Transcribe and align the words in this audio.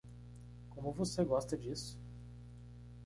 Como 0.71 0.91
você 0.93 1.23
gosta 1.23 1.55
disso? 1.55 2.01